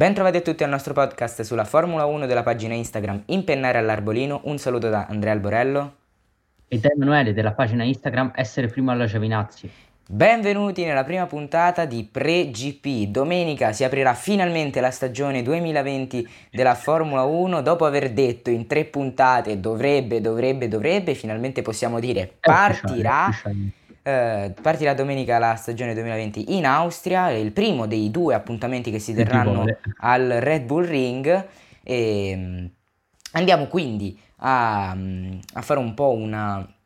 [0.00, 4.40] Bentrovati a tutti al nostro podcast sulla Formula 1 della pagina Instagram Impennare all'Arbolino.
[4.44, 5.94] Un saluto da Andrea Alborello
[6.68, 9.70] e da Emanuele della pagina Instagram Essere Primo alla Giovinazzi.
[10.08, 13.10] Benvenuti nella prima puntata di Pre-GP.
[13.10, 17.60] Domenica si aprirà finalmente la stagione 2020 della Formula 1.
[17.60, 23.28] Dopo aver detto in tre puntate dovrebbe, dovrebbe, dovrebbe, finalmente possiamo dire partirà.
[24.02, 28.98] Eh, partirà domenica la stagione 2020 in Austria, è il primo dei due appuntamenti che
[28.98, 29.64] si terranno
[29.98, 31.46] al Red Bull Ring.
[31.82, 32.66] E, mm,
[33.32, 36.12] andiamo quindi a, mm, a fare un po'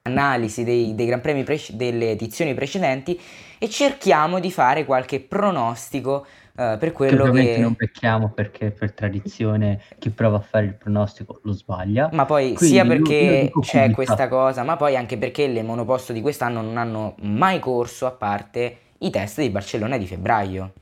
[0.06, 3.18] un'analisi dei, dei Gran Premi pre- delle edizioni precedenti
[3.58, 8.92] e cerchiamo di fare qualche pronostico Uh, per quello che, che non becchiamo perché per
[8.92, 12.10] tradizione chi prova a fare il pronostico lo sbaglia.
[12.12, 16.20] Ma poi Quindi sia perché c'è questa cosa, ma poi anche perché le monoposto di
[16.20, 20.72] quest'anno non hanno mai corso a parte i test di Barcellona di febbraio.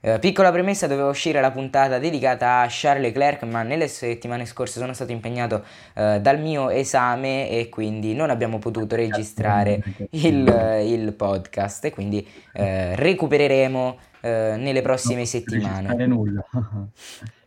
[0.00, 4.78] Uh, piccola premessa, doveva uscire la puntata dedicata a Charles Leclerc, ma nelle settimane scorse
[4.78, 11.12] sono stato impegnato uh, dal mio esame e quindi non abbiamo potuto registrare il, il
[11.14, 11.86] podcast.
[11.86, 12.62] E quindi uh,
[12.94, 16.06] recupereremo eh, nelle prossime no, settimane.
[16.06, 16.44] Nulla.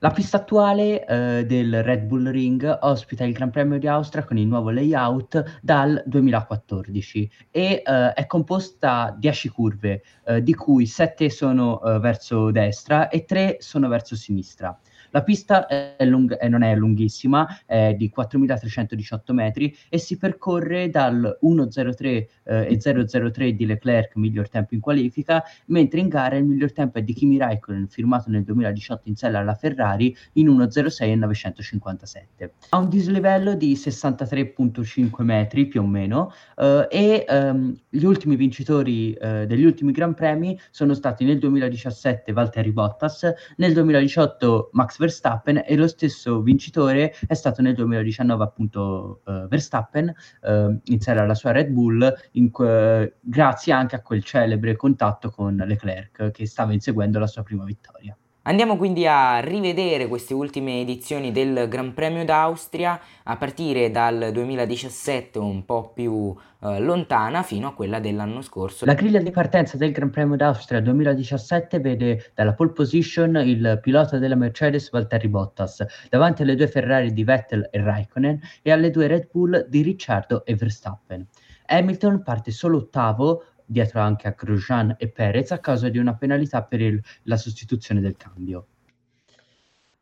[0.04, 4.36] La pista attuale eh, del Red Bull Ring ospita il Gran Premio di Austria con
[4.36, 10.88] il nuovo layout dal 2014 e eh, è composta da 10 curve, eh, di cui
[10.88, 14.76] 7 sono eh, verso destra e 3 sono verso sinistra.
[15.12, 21.38] La pista è lung- non è lunghissima, è di 4.318 metri e si percorre dal
[21.42, 26.72] 1.03 eh, e 0.03 di Leclerc, miglior tempo in qualifica, mentre in gara il miglior
[26.72, 31.16] tempo è di Kimi Raikkonen, firmato nel 2018 in sella alla Ferrari, in 1.06 e
[31.16, 32.54] 957.
[32.70, 39.14] Ha un dislivello di 63.5 metri più o meno eh, e ehm, gli ultimi vincitori
[39.14, 45.64] eh, degli ultimi Gran Premi sono stati nel 2017 Valtteri Bottas, nel 2018 Max Verstappen
[45.66, 51.34] e lo stesso vincitore è stato nel 2019 appunto uh, Verstappen uh, in serie alla
[51.34, 57.18] sua Red Bull uh, grazie anche a quel celebre contatto con Leclerc che stava inseguendo
[57.18, 58.16] la sua prima vittoria.
[58.44, 65.38] Andiamo quindi a rivedere queste ultime edizioni del Gran Premio d'Austria a partire dal 2017
[65.38, 68.86] un po' più eh, lontana fino a quella dell'anno scorso.
[68.86, 74.18] La griglia di partenza del Gran Premio d'Austria 2017 vede dalla pole position il pilota
[74.18, 79.06] della Mercedes Valtteri Bottas davanti alle due Ferrari di Vettel e Raikkonen e alle due
[79.06, 81.28] Red Bull di Ricciardo e Verstappen.
[81.68, 86.64] Hamilton parte solo ottavo dietro anche a Grosjean e Perez a causa di una penalità
[86.64, 88.68] per il, la sostituzione del cambio.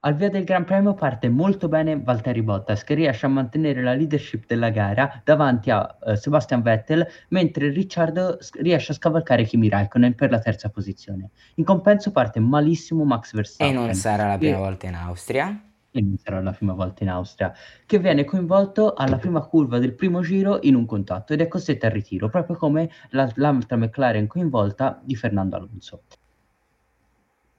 [0.02, 3.94] Al via del Gran Premio parte molto bene Valtteri Bottas che riesce a mantenere la
[3.94, 10.16] leadership della gara davanti a uh, Sebastian Vettel mentre Ricciardo riesce a scavalcare Kimi Raikkonen
[10.16, 11.31] per la terza posizione.
[11.56, 13.75] In compenso parte malissimo Max Verstappen.
[13.75, 14.59] E non sarà la prima e...
[14.59, 15.69] volta in Austria
[16.18, 17.54] sarà la prima volta in Austria,
[17.86, 21.86] che viene coinvolto alla prima curva del primo giro in un contatto ed è costretto
[21.86, 26.04] al ritiro, proprio come la, l'altra McLaren coinvolta di Fernando Alonso.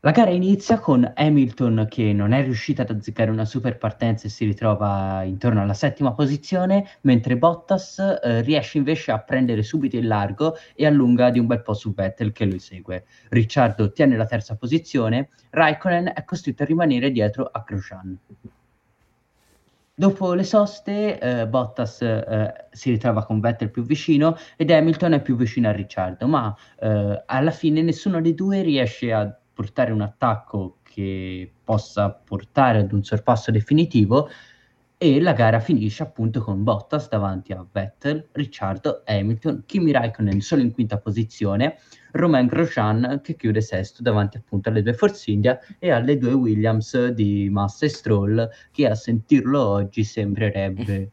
[0.02, 4.30] La gara inizia con Hamilton che non è riuscita ad azzeccare una super partenza e
[4.30, 10.06] si ritrova intorno alla settima posizione, mentre Bottas eh, riesce invece a prendere subito il
[10.06, 13.04] largo e allunga di un bel po' su Vettel che lo segue.
[13.28, 18.18] Ricciardo ottiene la terza posizione, Raikkonen è costretto a rimanere dietro a Grosjean.
[19.92, 25.20] Dopo le soste, eh, Bottas eh, si ritrova con Vettel più vicino ed Hamilton è
[25.20, 30.00] più vicino a Ricciardo, ma eh, alla fine nessuno dei due riesce a portare un
[30.00, 34.30] attacco che possa portare ad un sorpasso definitivo
[34.96, 40.62] e la gara finisce appunto con Bottas davanti a Vettel, Ricciardo, Hamilton, Kimi Raikkonen solo
[40.62, 41.76] in quinta posizione,
[42.12, 47.08] Romain Grosjean che chiude sesto davanti appunto alle due Force India e alle due Williams
[47.08, 51.10] di Massa e Stroll che a sentirlo oggi sembrerebbe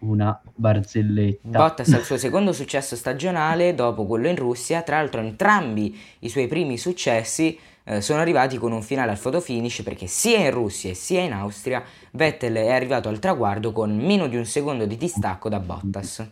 [0.00, 1.58] una barzelletta.
[1.58, 6.28] Bottas ha il suo secondo successo stagionale dopo quello in Russia, tra l'altro entrambi i
[6.28, 7.58] suoi primi successi
[7.90, 11.82] eh, sono arrivati con un finale al fotofinish perché sia in Russia sia in Austria
[12.12, 16.30] Vettel è arrivato al traguardo con meno di un secondo di distacco da Bottas.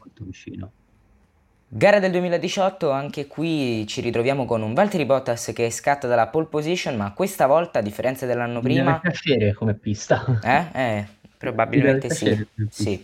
[1.71, 6.47] Gara del 2018, anche qui ci ritroviamo con un Valtteri Bottas che scatta dalla pole
[6.47, 9.01] position, ma questa volta, a differenza dell'anno prima...
[9.03, 10.41] Deve piacere come pista.
[10.43, 10.81] Eh?
[10.81, 11.07] Eh,
[11.37, 12.47] probabilmente sì.
[12.71, 13.03] sì.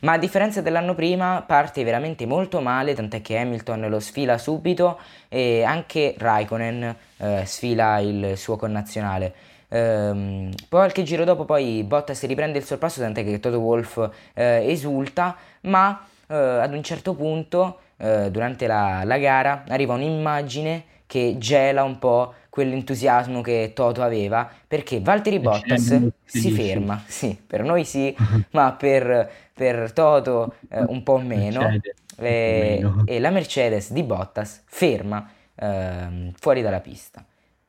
[0.00, 4.98] Ma a differenza dell'anno prima parte veramente molto male, tant'è che Hamilton lo sfila subito
[5.28, 9.34] e anche Raikkonen eh, sfila il suo connazionale.
[9.68, 13.98] Um, qualche giro dopo poi Bottas riprende il sorpasso, tant'è che Toto Wolff
[14.34, 20.84] eh, esulta, ma eh, ad un certo punto, eh, durante la, la gara, arriva un'immagine
[21.06, 27.62] che gela un po' quell'entusiasmo che Toto aveva, perché Valtteri Bottas si ferma, sì, per
[27.62, 28.16] noi sì,
[28.52, 31.68] ma per, per Toto eh, un po' meno,
[32.18, 37.24] e, e, la Mercedes di Bottas ferma eh, fuori dalla pista.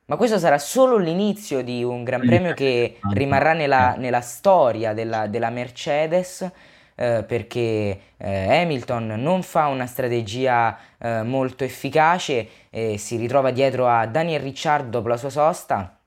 [0.06, 5.28] Ma questo sarà solo l'inizio di un Gran Premio che rimarrà nella, nella storia della,
[5.28, 6.50] della Mercedes
[6.99, 13.88] eh, perché eh, Hamilton non fa una strategia eh, molto efficace e si ritrova dietro
[13.88, 15.99] a Daniel Ricciardo dopo la sua sosta.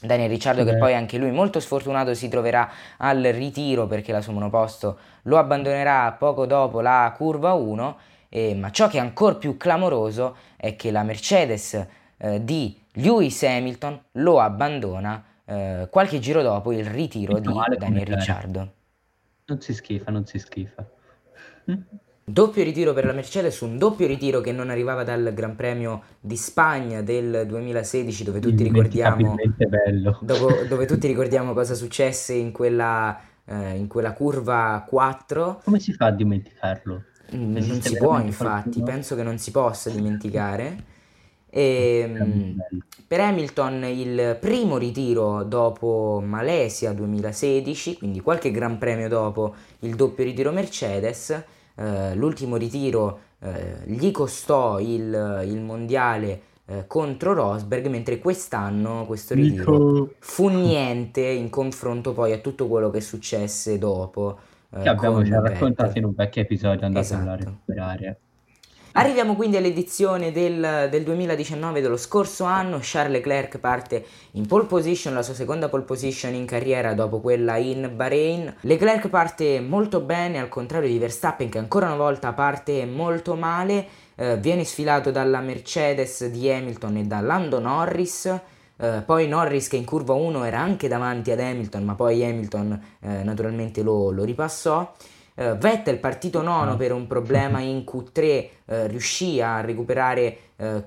[0.00, 4.32] Daniel Ricciardo che poi anche lui molto sfortunato si troverà al ritiro perché la sua
[4.32, 7.98] monoposto lo abbandonerà poco dopo la curva 1
[8.30, 13.42] eh, ma ciò che è ancora più clamoroso è che la Mercedes eh, di Lewis
[13.42, 18.72] Hamilton lo abbandona eh, qualche giro dopo il ritiro di Daniel Ricciardo.
[19.50, 20.88] Non si schifa, non si schifa.
[22.22, 26.36] Doppio ritiro per la Mercedes, un doppio ritiro che non arrivava dal Gran Premio di
[26.36, 29.34] Spagna del 2016 dove tutti ricordiamo,
[30.20, 35.62] dopo, dove tutti ricordiamo cosa successe in quella, eh, in quella curva 4.
[35.64, 37.02] Come si fa a dimenticarlo?
[37.34, 38.84] Mm, non si può infatti, qualcuno?
[38.84, 40.89] penso che non si possa dimenticare.
[41.50, 42.56] E, ehm,
[43.06, 50.24] per Hamilton il primo ritiro dopo Malesia 2016, quindi qualche gran premio dopo il doppio
[50.24, 51.44] ritiro Mercedes,
[51.74, 59.34] eh, l'ultimo ritiro eh, gli costò il, il mondiale eh, contro Rosberg, mentre quest'anno questo
[59.34, 64.38] ritiro fu niente in confronto poi a tutto quello che successe dopo.
[64.72, 67.28] Eh, che abbiamo già raccontato in un vecchio episodio, andate esatto.
[67.28, 68.18] a recuperare.
[68.94, 75.14] Arriviamo quindi all'edizione del, del, 2019 dello scorso anno, Charles Leclerc parte in pole position,
[75.14, 78.52] la sua seconda pole position in carriera dopo quella in Bahrain.
[78.62, 83.86] Leclerc parte molto bene, al contrario di Verstappen che ancora una volta parte molto male,
[84.16, 88.40] eh, viene sfilato dalla Mercedes di Hamilton e da Lando Norris.
[88.76, 92.80] Eh, poi Norris che in curva 1 era anche davanti ad Hamilton, ma poi Hamilton
[93.02, 94.92] eh, naturalmente lo, lo ripassò.
[95.34, 100.84] Uh, Vettel partito nono per un problema in Q3 uh, riuscì a recuperare uh,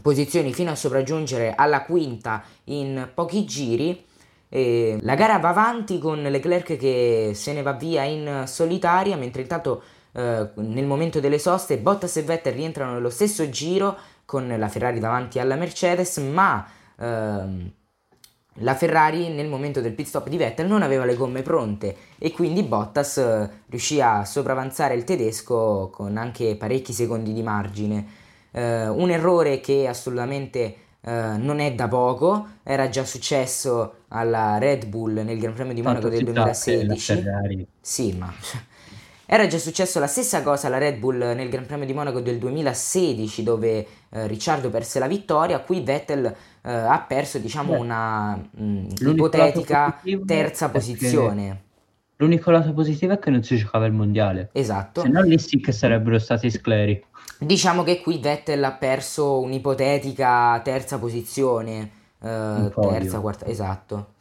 [0.00, 4.04] posizioni fino a sopraggiungere alla quinta in pochi giri.
[4.48, 9.42] E la gara va avanti con Leclerc che se ne va via in solitaria, mentre
[9.42, 9.82] intanto
[10.12, 13.96] nel momento delle soste Bottas e Vettel rientrano nello stesso giro
[14.26, 16.68] con la Ferrari davanti alla Mercedes, ma
[16.98, 17.72] ehm,
[18.56, 22.32] la Ferrari nel momento del pit stop di Vettel non aveva le gomme pronte e
[22.32, 28.06] quindi Bottas eh, riuscì a sopravanzare il tedesco con anche parecchi secondi di margine.
[28.50, 34.86] Eh, un errore che assolutamente eh, non è da poco, era già successo alla Red
[34.86, 37.66] Bull nel Gran Premio di Monaco del 2016.
[37.80, 38.32] Sì, ma
[39.34, 42.36] era già successo la stessa cosa alla Red Bull nel Gran Premio di Monaco del
[42.36, 48.34] 2016 dove eh, Ricciardo perse la vittoria, qui Vettel eh, ha perso diciamo Beh, una
[48.36, 51.62] mh, ipotetica terza posizione.
[52.16, 54.50] L'unico lato positivo è che non si giocava il mondiale.
[54.52, 55.00] Esatto.
[55.00, 57.02] Se no lì sì che sarebbero stati scleri.
[57.38, 61.90] Diciamo che qui Vettel ha perso un'ipotetica terza posizione.
[62.22, 64.12] Eh, terza, quarta, esatto.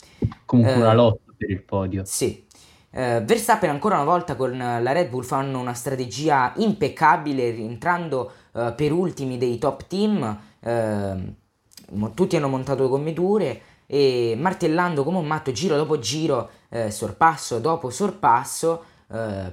[0.45, 2.03] Comunque una eh, lotta per il podio.
[2.05, 2.47] Sì.
[2.93, 8.75] Uh, Verstappen ancora una volta con la Red Bull fanno una strategia impeccabile rientrando uh,
[8.75, 15.25] per ultimi dei top team, uh, tutti hanno montato gomme dure e martellando come un
[15.25, 16.50] matto giro dopo giro,
[16.88, 18.83] sorpasso dopo sorpasso,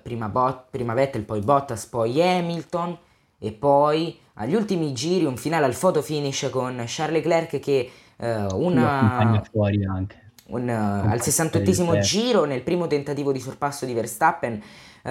[0.00, 2.96] prima, Bot- prima Vettel, poi Bottas, poi Hamilton
[3.36, 9.42] e poi agli ultimi giri un finale al photo finish con Charles Leclerc che una...
[9.50, 15.10] fuori anche un, uh, al 68 giro, nel primo tentativo di sorpasso di Verstappen, uh,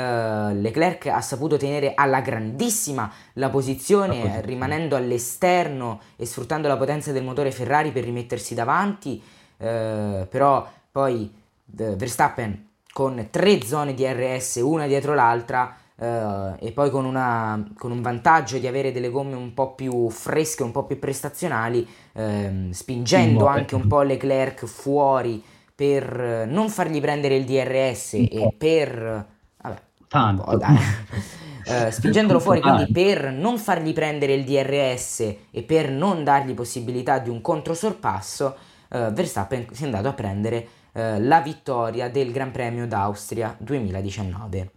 [0.53, 6.77] Leclerc ha saputo tenere alla grandissima la posizione, la posizione, rimanendo all'esterno e sfruttando la
[6.77, 9.21] potenza del motore Ferrari per rimettersi davanti,
[9.57, 11.31] uh, però poi
[11.65, 17.89] Verstappen con tre zone di RS, una dietro l'altra, Uh, e poi con, una, con,
[17.89, 22.71] un vantaggio di avere delle gomme un po' più fresche, un po' più prestazionali, uh,
[22.71, 29.25] spingendo anche un po' Leclerc fuori per non fargli prendere il DRS e per...
[29.59, 30.43] Vabbè, Tanto.
[30.51, 37.17] uh, spingendolo fuori quindi per non fargli prendere il DRS e per non dargli possibilità
[37.17, 38.55] di un controsorpasso,
[38.89, 44.76] Verstappen si è andato a prendere la vittoria del Gran Premio d'Austria 2019.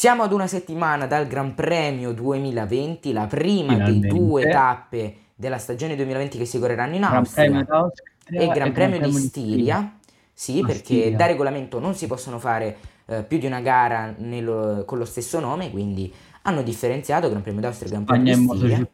[0.00, 4.08] Siamo ad una settimana dal Gran Premio 2020, la prima Finalmente.
[4.08, 8.72] dei due tappe della stagione 2020 che si correranno in Austria e il Gran, Gran
[8.72, 9.98] Premio, di Stiria.
[10.32, 11.16] Sì, perché Stiria.
[11.18, 12.78] da regolamento non si possono fare
[13.08, 16.10] eh, più di una gara nello, con lo stesso nome, quindi
[16.44, 18.88] hanno differenziato Gran Premio d'Austria e Gran Premio di Stiria.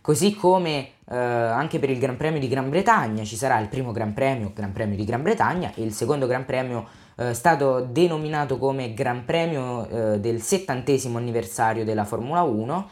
[0.01, 3.93] Così come eh, anche per il Gran Premio di Gran Bretagna ci sarà il primo
[3.93, 6.85] Gran Premio, Gran Premio di Gran Bretagna, e il secondo Gran Premio
[7.29, 12.89] eh, stato denominato come Gran Premio eh, del settantesimo anniversario della Formula 1.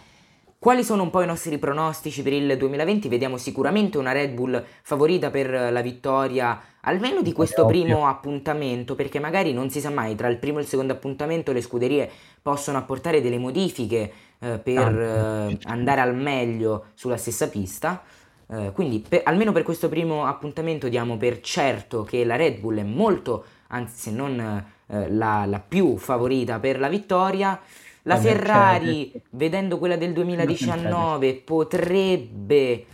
[0.59, 3.07] Quali sono un po' i nostri pronostici per il 2020?
[3.07, 9.19] Vediamo sicuramente una Red Bull favorita per la vittoria almeno di questo primo appuntamento, perché
[9.19, 12.09] magari non si sa mai, tra il primo e il secondo appuntamento le scuderie
[12.41, 18.03] possono apportare delle modifiche eh, per eh, andare al meglio sulla stessa pista.
[18.51, 22.79] Eh, quindi per, almeno per questo primo appuntamento diamo per certo che la Red Bull
[22.79, 24.39] è molto anzi se non
[24.87, 27.59] eh, la, la, più favorita per la vittoria.
[28.03, 29.27] La Vabbè, Ferrari, certo.
[29.31, 32.85] vedendo quella del 2019, potrebbe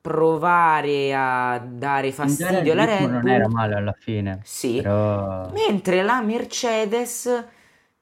[0.00, 3.10] provare a dare fastidio alla Red Bull.
[3.10, 4.40] Non era male alla fine.
[4.44, 4.80] Sì.
[4.82, 5.50] Però...
[5.50, 7.44] Mentre la Mercedes...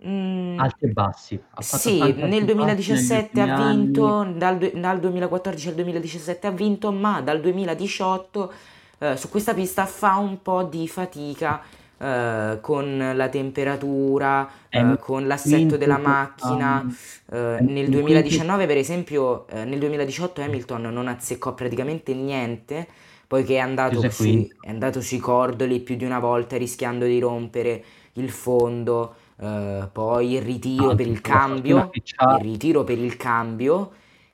[0.05, 1.41] Mm, alti e bassi.
[1.61, 8.53] sì, nel 2017 ha vinto, dal, dal, 2014 al 2017 ha vinto, ma dal 2018
[8.99, 11.63] eh, su questa pista fa un po' di fatica
[12.03, 16.85] eh, con la temperatura, eh, con l'assetto della macchina.
[17.31, 22.89] Eh, nel 2019, per esempio, eh, nel 2018 Hamilton non azzeccò praticamente niente,
[23.29, 27.85] poiché è andato, sui, è andato sui cordoli più di una volta rischiando di rompere
[28.15, 29.15] il fondo.
[29.37, 33.93] Uh, poi il ritiro ah, per il cambio, il ritiro per il cambio,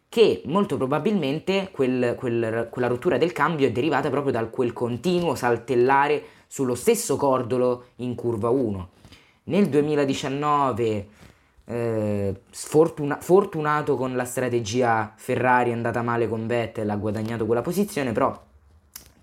[0.08, 5.34] che molto probabilmente quel, quel, quella rottura del cambio è derivata proprio da quel continuo
[5.34, 8.88] saltellare sullo stesso cordolo in curva 1.
[9.44, 11.08] Nel 2019
[11.64, 17.62] eh, sfortuna- fortunato con la strategia Ferrari è andata male con Vettel, ha guadagnato quella
[17.62, 18.46] posizione, però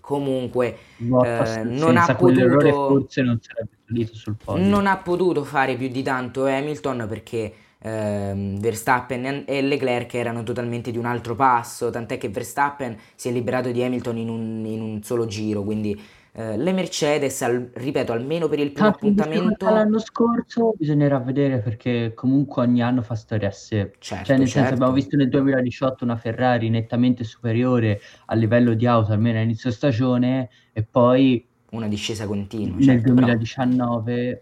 [0.00, 7.52] comunque eh, non, ha potuto, non, non ha potuto fare più di tanto Hamilton perché
[7.80, 13.32] eh, Verstappen e Leclerc erano totalmente di un altro passo, tant'è che Verstappen si è
[13.32, 16.00] liberato di Hamilton in un, in un solo giro, quindi
[16.38, 19.70] eh, le Mercedes, al, ripeto, almeno per il primo Tanto appuntamento...
[19.70, 23.92] L'anno scorso bisognerà vedere perché comunque ogni anno fa storia a sé.
[23.98, 24.68] Certo, cioè, nel certo.
[24.68, 29.40] senso, abbiamo visto nel 2018 una Ferrari nettamente superiore a livello di auto, almeno a
[29.40, 31.42] inizio stagione, e poi...
[31.70, 32.76] Una discesa continua.
[32.76, 34.40] Nel certo, 2019 però...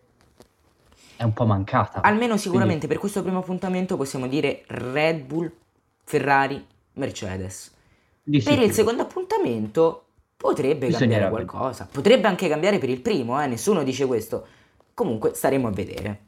[1.19, 2.01] è un po' mancata.
[2.01, 2.87] Almeno sicuramente quindi...
[2.89, 5.49] per questo primo appuntamento possiamo dire Red Bull,
[6.03, 6.61] Ferrari,
[6.95, 7.73] Mercedes.
[8.21, 8.67] Di per sicuro.
[8.67, 10.04] il secondo appuntamento
[10.45, 13.47] Potrebbe cambiare qualcosa, potrebbe anche cambiare per il primo, eh?
[13.47, 14.47] nessuno dice questo.
[14.93, 16.21] Comunque staremo a vedere.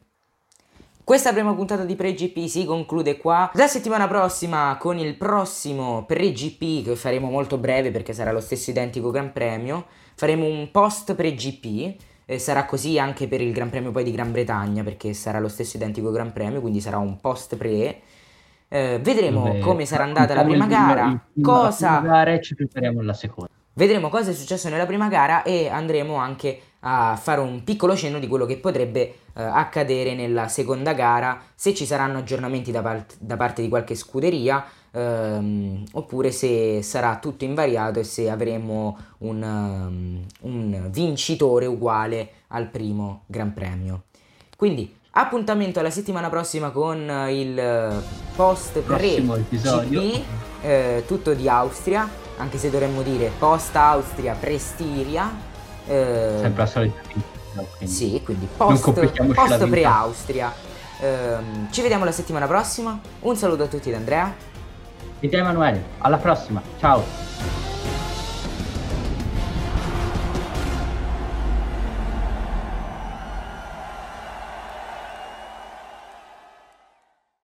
[1.03, 3.51] Questa prima puntata di Pre-GP si conclude qua.
[3.53, 8.71] La settimana prossima con il prossimo Pre-GP che faremo molto breve perché sarà lo stesso
[8.71, 9.85] identico Gran Premio.
[10.15, 11.95] Faremo un post Pre-GP.
[12.25, 15.47] E sarà così anche per il Gran Premio poi di Gran Bretagna perché sarà lo
[15.47, 18.01] stesso identico Gran Premio, quindi sarà un post pre.
[18.67, 21.91] Eh, vedremo Beh, come sarà andata la prima gara, cosa...
[21.91, 23.55] La prima gara e ci prepariamo alla seconda.
[23.77, 28.17] Vedremo cosa è successo nella prima gara e andremo anche a fare un piccolo cenno
[28.17, 33.17] di quello che potrebbe eh, accadere nella seconda gara, se ci saranno aggiornamenti da, part-
[33.19, 39.43] da parte di qualche scuderia, ehm, oppure se sarà tutto invariato e se avremo un,
[39.43, 44.05] um, un vincitore uguale al primo Gran Premio.
[44.55, 48.01] Quindi appuntamento alla settimana prossima con il
[48.35, 50.23] post pre GP,
[50.63, 55.29] eh, tutto di Austria anche se dovremmo dire post Austria, pre-Stiria.
[55.87, 57.35] Eh, Sempre la solita quindi.
[57.91, 58.91] Sì, quindi post,
[59.33, 60.53] post pre-Austria.
[60.99, 61.37] Eh,
[61.71, 62.99] ci vediamo la settimana prossima.
[63.21, 64.33] Un saluto a tutti da Andrea.
[65.19, 65.83] E da Emanuele.
[65.99, 66.61] Alla prossima.
[66.79, 67.66] Ciao.